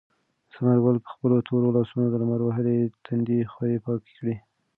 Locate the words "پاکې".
3.85-4.11